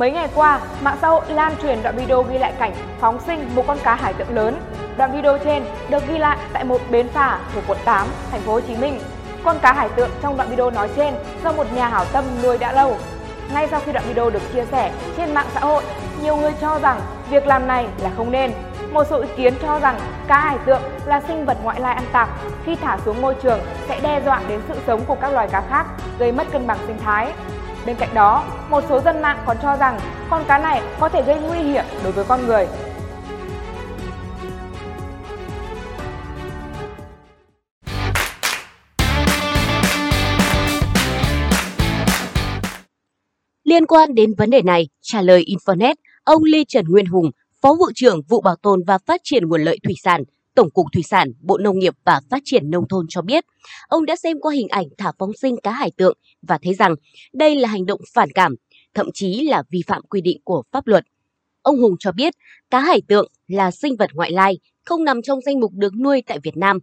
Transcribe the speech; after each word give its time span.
Mấy 0.00 0.10
ngày 0.10 0.28
qua, 0.34 0.60
mạng 0.82 0.96
xã 1.02 1.08
hội 1.08 1.22
lan 1.28 1.54
truyền 1.62 1.82
đoạn 1.82 1.96
video 1.96 2.22
ghi 2.22 2.38
lại 2.38 2.52
cảnh 2.58 2.72
phóng 3.00 3.20
sinh 3.26 3.50
một 3.54 3.64
con 3.66 3.78
cá 3.84 3.94
hải 3.94 4.12
tượng 4.12 4.34
lớn. 4.34 4.60
Đoạn 4.96 5.12
video 5.12 5.38
trên 5.38 5.64
được 5.88 6.08
ghi 6.08 6.18
lại 6.18 6.38
tại 6.52 6.64
một 6.64 6.80
bến 6.90 7.08
phà 7.08 7.38
thuộc 7.54 7.64
quận 7.68 7.78
8, 7.84 8.06
thành 8.30 8.40
phố 8.40 8.52
Hồ 8.52 8.60
Chí 8.60 8.76
Minh. 8.76 9.00
Con 9.44 9.58
cá 9.58 9.72
hải 9.72 9.88
tượng 9.88 10.10
trong 10.22 10.36
đoạn 10.36 10.48
video 10.48 10.70
nói 10.70 10.88
trên 10.96 11.14
do 11.44 11.52
một 11.52 11.72
nhà 11.72 11.88
hảo 11.88 12.04
tâm 12.12 12.24
nuôi 12.42 12.58
đã 12.58 12.72
lâu. 12.72 12.96
Ngay 13.54 13.68
sau 13.70 13.80
khi 13.86 13.92
đoạn 13.92 14.04
video 14.08 14.30
được 14.30 14.52
chia 14.52 14.64
sẻ 14.70 14.92
trên 15.16 15.34
mạng 15.34 15.46
xã 15.54 15.60
hội, 15.60 15.82
nhiều 16.22 16.36
người 16.36 16.52
cho 16.60 16.78
rằng 16.78 17.00
việc 17.30 17.46
làm 17.46 17.66
này 17.66 17.86
là 18.02 18.10
không 18.16 18.30
nên. 18.30 18.52
Một 18.92 19.06
số 19.10 19.20
ý 19.20 19.28
kiến 19.36 19.54
cho 19.62 19.80
rằng 19.80 19.98
cá 20.28 20.40
hải 20.40 20.58
tượng 20.66 20.82
là 21.04 21.20
sinh 21.28 21.44
vật 21.44 21.56
ngoại 21.62 21.80
lai 21.80 21.94
ăn 21.94 22.04
tạp, 22.12 22.28
khi 22.64 22.76
thả 22.76 22.98
xuống 23.04 23.22
môi 23.22 23.34
trường 23.34 23.60
sẽ 23.88 24.00
đe 24.00 24.20
dọa 24.24 24.40
đến 24.48 24.60
sự 24.68 24.74
sống 24.86 25.04
của 25.06 25.16
các 25.20 25.32
loài 25.32 25.48
cá 25.48 25.62
khác, 25.70 25.86
gây 26.18 26.32
mất 26.32 26.46
cân 26.52 26.66
bằng 26.66 26.78
sinh 26.86 26.98
thái. 27.04 27.32
Bên 27.86 27.96
cạnh 27.96 28.14
đó, 28.14 28.44
một 28.70 28.84
số 28.88 29.00
dân 29.00 29.22
mạng 29.22 29.44
còn 29.46 29.56
cho 29.62 29.76
rằng 29.76 29.98
con 30.30 30.44
cá 30.48 30.58
này 30.58 30.82
có 31.00 31.08
thể 31.08 31.22
gây 31.26 31.40
nguy 31.40 31.58
hiểm 31.58 31.84
đối 32.02 32.12
với 32.12 32.24
con 32.24 32.46
người. 32.46 32.66
Liên 43.64 43.86
quan 43.86 44.14
đến 44.14 44.34
vấn 44.38 44.50
đề 44.50 44.62
này, 44.62 44.88
trả 45.00 45.22
lời 45.22 45.44
Infonet, 45.46 45.94
ông 46.24 46.44
Lê 46.44 46.64
Trần 46.68 46.84
Nguyên 46.88 47.06
Hùng, 47.06 47.30
Phó 47.62 47.74
vụ 47.78 47.86
trưởng 47.94 48.20
vụ 48.28 48.40
bảo 48.40 48.56
tồn 48.62 48.80
và 48.86 48.98
phát 48.98 49.20
triển 49.24 49.48
nguồn 49.48 49.62
lợi 49.62 49.78
thủy 49.84 49.94
sản, 50.02 50.22
Tổng 50.54 50.70
cục 50.70 50.86
Thủy 50.92 51.02
sản, 51.02 51.32
Bộ 51.40 51.58
Nông 51.58 51.78
nghiệp 51.78 51.94
và 52.04 52.20
Phát 52.30 52.42
triển 52.44 52.70
Nông 52.70 52.88
thôn 52.88 53.06
cho 53.08 53.22
biết, 53.22 53.44
ông 53.88 54.06
đã 54.06 54.16
xem 54.16 54.40
qua 54.40 54.54
hình 54.54 54.68
ảnh 54.68 54.86
thả 54.98 55.12
phóng 55.18 55.32
sinh 55.32 55.56
cá 55.62 55.72
hải 55.72 55.90
tượng 55.96 56.18
và 56.42 56.58
thấy 56.62 56.74
rằng 56.74 56.94
đây 57.32 57.56
là 57.56 57.68
hành 57.68 57.86
động 57.86 58.00
phản 58.14 58.28
cảm, 58.34 58.54
thậm 58.94 59.06
chí 59.14 59.42
là 59.42 59.62
vi 59.70 59.82
phạm 59.86 60.02
quy 60.02 60.20
định 60.20 60.40
của 60.44 60.62
pháp 60.72 60.86
luật. 60.86 61.04
Ông 61.62 61.80
Hùng 61.80 61.94
cho 61.98 62.12
biết, 62.12 62.34
cá 62.70 62.80
hải 62.80 63.02
tượng 63.08 63.32
là 63.48 63.70
sinh 63.70 63.96
vật 63.96 64.10
ngoại 64.14 64.30
lai, 64.30 64.58
không 64.84 65.04
nằm 65.04 65.22
trong 65.22 65.40
danh 65.40 65.60
mục 65.60 65.72
được 65.74 65.94
nuôi 65.94 66.22
tại 66.26 66.38
Việt 66.42 66.56
Nam. 66.56 66.78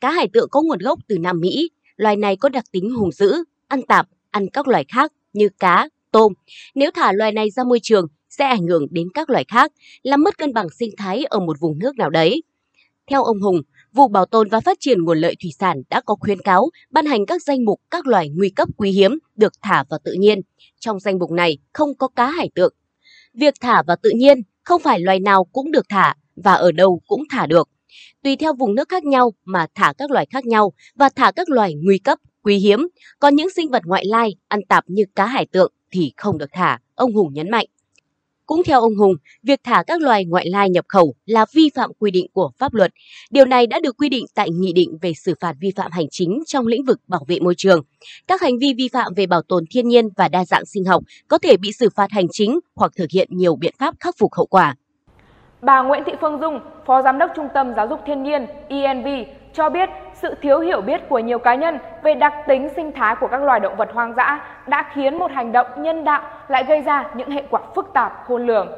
Cá 0.00 0.10
hải 0.10 0.28
tượng 0.32 0.48
có 0.50 0.62
nguồn 0.62 0.78
gốc 0.78 0.98
từ 1.08 1.18
Nam 1.18 1.40
Mỹ, 1.40 1.70
loài 1.96 2.16
này 2.16 2.36
có 2.36 2.48
đặc 2.48 2.64
tính 2.72 2.90
hùng 2.90 3.12
dữ, 3.12 3.44
ăn 3.68 3.82
tạp, 3.82 4.08
ăn 4.30 4.46
các 4.52 4.68
loài 4.68 4.84
khác 4.88 5.12
như 5.32 5.48
cá, 5.58 5.88
tôm. 6.10 6.32
Nếu 6.74 6.90
thả 6.94 7.12
loài 7.12 7.32
này 7.32 7.50
ra 7.50 7.64
môi 7.64 7.80
trường 7.82 8.06
sẽ 8.28 8.44
ảnh 8.44 8.66
hưởng 8.66 8.86
đến 8.90 9.08
các 9.14 9.30
loài 9.30 9.44
khác, 9.48 9.72
làm 10.02 10.22
mất 10.22 10.38
cân 10.38 10.52
bằng 10.52 10.66
sinh 10.70 10.90
thái 10.96 11.24
ở 11.24 11.40
một 11.40 11.60
vùng 11.60 11.78
nước 11.78 11.96
nào 11.96 12.10
đấy. 12.10 12.42
Theo 13.10 13.24
ông 13.24 13.40
Hùng, 13.40 13.56
vụ 13.92 14.08
bảo 14.08 14.26
tồn 14.26 14.48
và 14.48 14.60
phát 14.60 14.76
triển 14.80 15.04
nguồn 15.04 15.18
lợi 15.18 15.36
thủy 15.42 15.50
sản 15.58 15.82
đã 15.90 16.00
có 16.00 16.16
khuyến 16.20 16.38
cáo 16.38 16.70
ban 16.90 17.06
hành 17.06 17.26
các 17.26 17.42
danh 17.42 17.64
mục 17.64 17.80
các 17.90 18.06
loài 18.06 18.28
nguy 18.28 18.50
cấp 18.50 18.68
quý 18.76 18.90
hiếm 18.90 19.18
được 19.36 19.52
thả 19.62 19.84
vào 19.90 20.00
tự 20.04 20.12
nhiên. 20.12 20.40
Trong 20.80 21.00
danh 21.00 21.18
mục 21.18 21.30
này 21.30 21.58
không 21.72 21.96
có 21.98 22.08
cá 22.08 22.30
hải 22.30 22.50
tượng. 22.54 22.74
Việc 23.34 23.54
thả 23.60 23.82
vào 23.82 23.96
tự 24.02 24.10
nhiên 24.10 24.42
không 24.64 24.82
phải 24.82 25.00
loài 25.00 25.20
nào 25.20 25.44
cũng 25.44 25.70
được 25.70 25.86
thả 25.88 26.14
và 26.36 26.52
ở 26.52 26.72
đâu 26.72 27.00
cũng 27.06 27.22
thả 27.30 27.46
được. 27.46 27.68
Tùy 28.22 28.36
theo 28.36 28.52
vùng 28.54 28.74
nước 28.74 28.88
khác 28.88 29.04
nhau 29.04 29.32
mà 29.44 29.66
thả 29.74 29.92
các 29.98 30.10
loài 30.10 30.26
khác 30.30 30.46
nhau 30.46 30.72
và 30.94 31.08
thả 31.08 31.32
các 31.36 31.48
loài 31.48 31.74
nguy 31.84 31.98
cấp, 31.98 32.18
quý 32.42 32.56
hiếm. 32.56 32.88
Còn 33.18 33.36
những 33.36 33.50
sinh 33.50 33.70
vật 33.70 33.82
ngoại 33.86 34.04
lai 34.04 34.34
ăn 34.48 34.60
tạp 34.68 34.84
như 34.86 35.04
cá 35.14 35.26
hải 35.26 35.46
tượng 35.46 35.72
thì 35.90 36.12
không 36.16 36.38
được 36.38 36.50
thả, 36.52 36.78
ông 36.94 37.14
Hùng 37.14 37.32
nhấn 37.32 37.50
mạnh. 37.50 37.66
Cũng 38.52 38.64
theo 38.64 38.80
ông 38.80 38.96
Hùng, 38.96 39.14
việc 39.42 39.60
thả 39.64 39.82
các 39.86 40.00
loài 40.00 40.24
ngoại 40.24 40.48
lai 40.48 40.70
nhập 40.70 40.84
khẩu 40.88 41.14
là 41.26 41.46
vi 41.54 41.70
phạm 41.74 41.90
quy 41.98 42.10
định 42.10 42.26
của 42.32 42.50
pháp 42.58 42.74
luật. 42.74 42.92
Điều 43.30 43.44
này 43.44 43.66
đã 43.66 43.80
được 43.82 43.96
quy 43.96 44.08
định 44.08 44.24
tại 44.34 44.50
Nghị 44.50 44.72
định 44.72 44.98
về 45.02 45.12
xử 45.24 45.34
phạt 45.40 45.54
vi 45.60 45.70
phạm 45.76 45.92
hành 45.92 46.06
chính 46.10 46.38
trong 46.46 46.66
lĩnh 46.66 46.84
vực 46.84 47.00
bảo 47.08 47.24
vệ 47.28 47.40
môi 47.40 47.54
trường. 47.56 47.82
Các 48.26 48.40
hành 48.40 48.58
vi 48.58 48.74
vi 48.74 48.88
phạm 48.92 49.14
về 49.16 49.26
bảo 49.26 49.42
tồn 49.42 49.64
thiên 49.70 49.88
nhiên 49.88 50.08
và 50.16 50.28
đa 50.28 50.44
dạng 50.44 50.66
sinh 50.66 50.84
học 50.84 51.02
có 51.28 51.38
thể 51.38 51.56
bị 51.56 51.72
xử 51.72 51.88
phạt 51.96 52.10
hành 52.10 52.26
chính 52.32 52.60
hoặc 52.74 52.92
thực 52.96 53.10
hiện 53.10 53.28
nhiều 53.30 53.56
biện 53.56 53.74
pháp 53.78 53.94
khắc 54.00 54.14
phục 54.18 54.34
hậu 54.34 54.46
quả. 54.46 54.74
Bà 55.62 55.82
Nguyễn 55.82 56.02
Thị 56.06 56.12
Phương 56.20 56.40
Dung, 56.40 56.60
Phó 56.86 57.02
Giám 57.02 57.18
đốc 57.18 57.30
Trung 57.36 57.48
tâm 57.54 57.74
Giáo 57.76 57.88
dục 57.88 58.00
Thiên 58.06 58.22
nhiên 58.22 58.46
ENV 58.68 59.06
cho 59.54 59.70
biết 59.70 59.88
sự 60.22 60.34
thiếu 60.42 60.60
hiểu 60.60 60.80
biết 60.80 61.00
của 61.08 61.18
nhiều 61.18 61.38
cá 61.38 61.54
nhân 61.54 61.78
về 62.04 62.14
đặc 62.14 62.32
tính 62.48 62.68
sinh 62.76 62.92
thái 62.92 63.16
của 63.20 63.28
các 63.30 63.42
loài 63.42 63.60
động 63.60 63.76
vật 63.76 63.88
hoang 63.92 64.14
dã 64.16 64.40
đã 64.68 64.90
khiến 64.94 65.18
một 65.18 65.30
hành 65.30 65.52
động 65.52 65.66
nhân 65.78 66.04
đạo 66.04 66.22
lại 66.48 66.64
gây 66.64 66.80
ra 66.80 67.10
những 67.16 67.30
hệ 67.30 67.42
quả 67.50 67.60
phức 67.74 67.86
tạp 67.94 68.12
khôn 68.26 68.46
lường. 68.46 68.68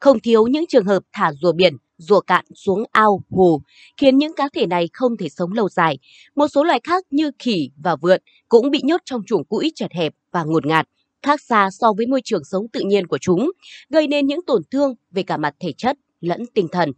Không 0.00 0.20
thiếu 0.20 0.46
những 0.46 0.64
trường 0.68 0.84
hợp 0.84 1.02
thả 1.12 1.32
rùa 1.32 1.52
biển, 1.52 1.76
rùa 1.96 2.20
cạn 2.20 2.44
xuống 2.54 2.84
ao, 2.92 3.20
hồ, 3.36 3.60
khiến 3.96 4.18
những 4.18 4.32
cá 4.36 4.48
thể 4.54 4.66
này 4.66 4.88
không 4.92 5.16
thể 5.16 5.28
sống 5.28 5.52
lâu 5.52 5.68
dài. 5.68 5.98
Một 6.36 6.48
số 6.48 6.64
loài 6.64 6.80
khác 6.84 7.04
như 7.10 7.30
khỉ 7.38 7.70
và 7.84 7.96
vượn 7.96 8.20
cũng 8.48 8.70
bị 8.70 8.80
nhốt 8.84 9.00
trong 9.04 9.20
chuồng 9.26 9.44
cũi 9.44 9.72
chật 9.74 9.92
hẹp 9.92 10.12
và 10.32 10.44
ngột 10.44 10.66
ngạt, 10.66 10.86
khác 11.22 11.40
xa 11.40 11.68
so 11.72 11.92
với 11.92 12.06
môi 12.06 12.20
trường 12.24 12.44
sống 12.44 12.68
tự 12.68 12.80
nhiên 12.80 13.06
của 13.06 13.18
chúng, 13.18 13.50
gây 13.90 14.06
nên 14.08 14.26
những 14.26 14.40
tổn 14.46 14.62
thương 14.70 14.94
về 15.10 15.22
cả 15.22 15.36
mặt 15.36 15.54
thể 15.60 15.72
chất 15.72 15.98
lẫn 16.20 16.42
tinh 16.54 16.68
thần. 16.68 16.92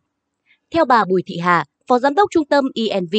Theo 0.71 0.85
bà 0.85 1.05
Bùi 1.05 1.23
Thị 1.27 1.39
Hà, 1.39 1.65
Phó 1.87 1.99
Giám 1.99 2.15
đốc 2.15 2.31
Trung 2.31 2.45
tâm 2.45 2.65
ENV, 2.75 3.17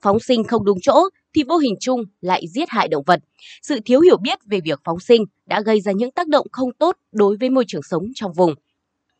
phóng 0.00 0.20
sinh 0.20 0.44
không 0.44 0.64
đúng 0.64 0.78
chỗ 0.82 1.08
thì 1.34 1.42
vô 1.48 1.56
hình 1.56 1.74
chung 1.80 2.02
lại 2.20 2.48
giết 2.48 2.68
hại 2.68 2.88
động 2.88 3.04
vật. 3.06 3.20
Sự 3.62 3.80
thiếu 3.84 4.00
hiểu 4.00 4.16
biết 4.16 4.38
về 4.46 4.60
việc 4.64 4.80
phóng 4.84 5.00
sinh 5.00 5.24
đã 5.46 5.60
gây 5.60 5.80
ra 5.80 5.92
những 5.92 6.10
tác 6.10 6.28
động 6.28 6.46
không 6.52 6.72
tốt 6.72 6.96
đối 7.12 7.36
với 7.36 7.50
môi 7.50 7.64
trường 7.68 7.82
sống 7.82 8.04
trong 8.14 8.32
vùng. 8.32 8.54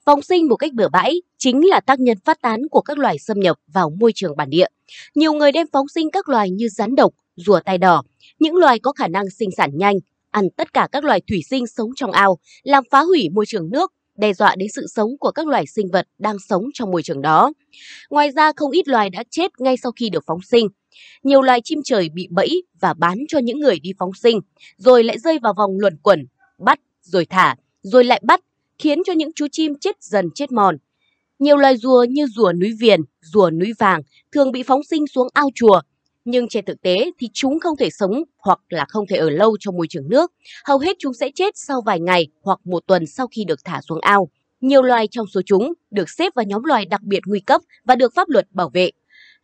Phóng 0.06 0.22
sinh 0.22 0.48
một 0.48 0.56
cách 0.56 0.72
bừa 0.72 0.88
bãi 0.88 1.22
chính 1.38 1.66
là 1.66 1.80
tác 1.80 2.00
nhân 2.00 2.18
phát 2.24 2.40
tán 2.40 2.68
của 2.70 2.80
các 2.80 2.98
loài 2.98 3.18
xâm 3.18 3.40
nhập 3.40 3.56
vào 3.66 3.90
môi 3.90 4.12
trường 4.14 4.36
bản 4.36 4.50
địa. 4.50 4.66
Nhiều 5.14 5.32
người 5.32 5.52
đem 5.52 5.66
phóng 5.72 5.88
sinh 5.88 6.10
các 6.10 6.28
loài 6.28 6.50
như 6.50 6.68
rắn 6.68 6.94
độc, 6.94 7.12
rùa 7.36 7.60
tai 7.60 7.78
đỏ, 7.78 8.02
những 8.38 8.56
loài 8.56 8.78
có 8.78 8.92
khả 8.92 9.08
năng 9.08 9.30
sinh 9.30 9.50
sản 9.56 9.70
nhanh, 9.74 9.96
ăn 10.30 10.44
tất 10.56 10.72
cả 10.72 10.88
các 10.92 11.04
loài 11.04 11.20
thủy 11.28 11.40
sinh 11.50 11.66
sống 11.66 11.90
trong 11.96 12.12
ao, 12.12 12.38
làm 12.62 12.84
phá 12.90 13.00
hủy 13.00 13.28
môi 13.34 13.46
trường 13.46 13.70
nước 13.70 13.92
đe 14.18 14.32
dọa 14.32 14.54
đến 14.56 14.68
sự 14.74 14.86
sống 14.94 15.10
của 15.20 15.30
các 15.30 15.46
loài 15.46 15.64
sinh 15.66 15.86
vật 15.92 16.06
đang 16.18 16.36
sống 16.48 16.62
trong 16.74 16.90
môi 16.90 17.02
trường 17.02 17.22
đó. 17.22 17.52
Ngoài 18.10 18.30
ra, 18.30 18.52
không 18.56 18.70
ít 18.70 18.88
loài 18.88 19.10
đã 19.10 19.24
chết 19.30 19.50
ngay 19.58 19.76
sau 19.82 19.92
khi 19.92 20.10
được 20.10 20.24
phóng 20.26 20.42
sinh. 20.42 20.68
Nhiều 21.22 21.42
loài 21.42 21.60
chim 21.64 21.78
trời 21.84 22.08
bị 22.14 22.28
bẫy 22.30 22.62
và 22.80 22.94
bán 22.94 23.18
cho 23.28 23.38
những 23.38 23.60
người 23.60 23.78
đi 23.78 23.92
phóng 23.98 24.14
sinh, 24.22 24.40
rồi 24.76 25.04
lại 25.04 25.18
rơi 25.18 25.38
vào 25.42 25.54
vòng 25.56 25.70
luẩn 25.78 25.96
quẩn, 26.02 26.26
bắt 26.58 26.80
rồi 27.02 27.26
thả, 27.26 27.54
rồi 27.82 28.04
lại 28.04 28.20
bắt, 28.24 28.40
khiến 28.78 28.98
cho 29.06 29.12
những 29.12 29.30
chú 29.34 29.46
chim 29.52 29.72
chết 29.80 30.02
dần 30.02 30.26
chết 30.34 30.52
mòn. 30.52 30.76
Nhiều 31.38 31.56
loài 31.56 31.76
rùa 31.76 32.04
như 32.08 32.26
rùa 32.36 32.52
núi 32.52 32.72
viền, 32.80 33.00
rùa 33.20 33.50
núi 33.50 33.72
vàng 33.78 34.02
thường 34.32 34.52
bị 34.52 34.62
phóng 34.62 34.80
sinh 34.90 35.06
xuống 35.06 35.28
ao 35.34 35.48
chùa, 35.54 35.80
nhưng 36.30 36.48
trên 36.48 36.64
thực 36.64 36.82
tế 36.82 36.96
thì 37.18 37.28
chúng 37.32 37.60
không 37.60 37.76
thể 37.76 37.90
sống 37.90 38.22
hoặc 38.38 38.60
là 38.68 38.84
không 38.88 39.06
thể 39.06 39.16
ở 39.16 39.30
lâu 39.30 39.56
trong 39.60 39.76
môi 39.76 39.86
trường 39.88 40.08
nước. 40.08 40.32
Hầu 40.64 40.78
hết 40.78 40.96
chúng 40.98 41.14
sẽ 41.14 41.30
chết 41.34 41.56
sau 41.56 41.80
vài 41.86 42.00
ngày 42.00 42.26
hoặc 42.42 42.58
một 42.64 42.82
tuần 42.86 43.06
sau 43.06 43.26
khi 43.26 43.44
được 43.44 43.64
thả 43.64 43.80
xuống 43.88 44.00
ao. 44.00 44.28
Nhiều 44.60 44.82
loài 44.82 45.06
trong 45.10 45.26
số 45.34 45.40
chúng 45.46 45.72
được 45.90 46.10
xếp 46.10 46.32
vào 46.34 46.44
nhóm 46.44 46.64
loài 46.64 46.86
đặc 46.86 47.02
biệt 47.02 47.20
nguy 47.26 47.40
cấp 47.40 47.60
và 47.84 47.96
được 47.96 48.14
pháp 48.14 48.28
luật 48.28 48.46
bảo 48.50 48.70
vệ. 48.74 48.90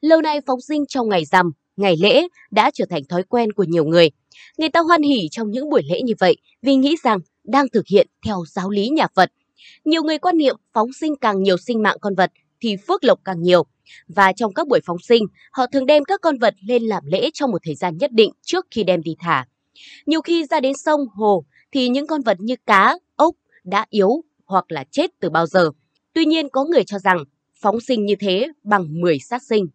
Lâu 0.00 0.20
nay 0.20 0.40
phóng 0.46 0.60
sinh 0.60 0.86
trong 0.86 1.08
ngày 1.08 1.24
rằm, 1.24 1.50
ngày 1.76 1.96
lễ 2.02 2.28
đã 2.50 2.70
trở 2.74 2.84
thành 2.90 3.02
thói 3.08 3.22
quen 3.22 3.52
của 3.52 3.64
nhiều 3.64 3.84
người. 3.84 4.10
Người 4.58 4.68
ta 4.68 4.80
hoan 4.80 5.02
hỉ 5.02 5.28
trong 5.30 5.50
những 5.50 5.70
buổi 5.70 5.82
lễ 5.90 6.00
như 6.02 6.14
vậy 6.18 6.36
vì 6.62 6.76
nghĩ 6.76 6.96
rằng 7.02 7.18
đang 7.44 7.68
thực 7.68 7.86
hiện 7.86 8.06
theo 8.26 8.44
giáo 8.48 8.70
lý 8.70 8.88
nhà 8.88 9.06
Phật. 9.14 9.32
Nhiều 9.84 10.02
người 10.02 10.18
quan 10.18 10.36
niệm 10.36 10.56
phóng 10.72 10.92
sinh 10.92 11.16
càng 11.16 11.42
nhiều 11.42 11.56
sinh 11.56 11.82
mạng 11.82 11.96
con 12.00 12.14
vật 12.14 12.32
thì 12.64 12.76
phước 12.88 13.04
lộc 13.04 13.18
càng 13.24 13.42
nhiều. 13.42 13.66
Và 14.08 14.32
trong 14.32 14.54
các 14.54 14.68
buổi 14.68 14.80
phóng 14.86 14.98
sinh, 14.98 15.24
họ 15.52 15.66
thường 15.66 15.86
đem 15.86 16.04
các 16.04 16.20
con 16.20 16.38
vật 16.38 16.54
lên 16.68 16.82
làm 16.82 17.02
lễ 17.06 17.30
trong 17.34 17.50
một 17.50 17.58
thời 17.64 17.74
gian 17.74 17.96
nhất 17.98 18.12
định 18.12 18.32
trước 18.42 18.66
khi 18.70 18.84
đem 18.84 19.02
đi 19.02 19.16
thả. 19.18 19.44
Nhiều 20.06 20.20
khi 20.20 20.44
ra 20.44 20.60
đến 20.60 20.72
sông, 20.76 21.00
hồ 21.14 21.44
thì 21.72 21.88
những 21.88 22.06
con 22.06 22.20
vật 22.20 22.36
như 22.40 22.54
cá, 22.66 22.98
ốc 23.16 23.34
đã 23.64 23.86
yếu 23.90 24.10
hoặc 24.46 24.64
là 24.68 24.84
chết 24.90 25.10
từ 25.20 25.30
bao 25.30 25.46
giờ. 25.46 25.70
Tuy 26.12 26.24
nhiên 26.24 26.48
có 26.48 26.64
người 26.64 26.84
cho 26.84 26.98
rằng 26.98 27.24
phóng 27.62 27.80
sinh 27.80 28.06
như 28.06 28.14
thế 28.20 28.48
bằng 28.62 29.00
10 29.00 29.18
sát 29.18 29.42
sinh. 29.42 29.66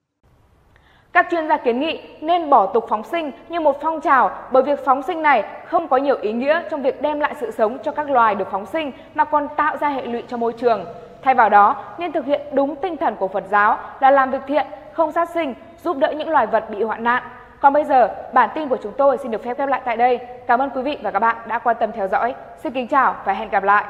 Các 1.14 1.28
chuyên 1.32 1.48
gia 1.48 1.58
kiến 1.58 1.80
nghị 1.80 2.00
nên 2.22 2.50
bỏ 2.50 2.74
tục 2.74 2.86
phóng 2.90 3.04
sinh 3.12 3.32
như 3.50 3.60
một 3.60 3.78
phong 3.82 4.02
trào 4.02 4.50
bởi 4.54 4.64
việc 4.64 4.80
phóng 4.86 5.02
sinh 5.08 5.22
này 5.22 5.44
không 5.68 5.88
có 5.88 5.98
nhiều 5.98 6.18
ý 6.22 6.32
nghĩa 6.32 6.62
trong 6.72 6.84
việc 6.84 7.02
đem 7.02 7.20
lại 7.20 7.36
sự 7.40 7.52
sống 7.58 7.78
cho 7.84 7.92
các 7.92 8.10
loài 8.10 8.36
được 8.36 8.48
phóng 8.52 8.66
sinh 8.66 8.92
mà 9.16 9.26
còn 9.26 9.48
tạo 9.58 9.78
ra 9.78 9.90
hệ 9.90 10.06
lụy 10.06 10.24
cho 10.28 10.38
môi 10.38 10.54
trường. 10.54 10.86
Thay 11.22 11.36
vào 11.36 11.50
đó, 11.50 11.76
nên 11.98 12.12
thực 12.12 12.26
hiện 12.26 12.42
đúng 12.52 12.76
tinh 12.76 12.98
thần 12.98 13.16
của 13.16 13.28
Phật 13.28 13.44
giáo 13.50 13.78
là 14.00 14.12
làm 14.12 14.32
việc 14.32 14.42
thiện, 14.48 14.66
không 14.94 15.12
sát 15.12 15.30
sinh, 15.30 15.54
giúp 15.84 15.98
đỡ 15.98 16.12
những 16.12 16.30
loài 16.30 16.48
vật 16.48 16.70
bị 16.70 16.84
hoạn 16.84 17.04
nạn. 17.04 17.24
Còn 17.62 17.74
bây 17.74 17.84
giờ, 17.84 18.10
bản 18.34 18.50
tin 18.56 18.70
của 18.70 18.78
chúng 18.84 18.94
tôi 18.98 19.18
xin 19.18 19.32
được 19.32 19.44
phép 19.44 19.54
khép 19.58 19.70
lại 19.70 19.82
tại 19.86 19.98
đây. 19.98 20.20
Cảm 20.48 20.62
ơn 20.62 20.70
quý 20.70 20.82
vị 20.82 20.98
và 21.02 21.12
các 21.12 21.20
bạn 21.20 21.36
đã 21.48 21.60
quan 21.60 21.76
tâm 21.80 21.92
theo 21.92 22.08
dõi. 22.08 22.36
Xin 22.58 22.74
kính 22.74 22.88
chào 22.88 23.16
và 23.26 23.34
hẹn 23.34 23.50
gặp 23.50 23.64
lại. 23.64 23.86